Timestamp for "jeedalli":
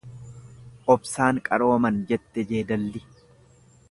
2.53-3.05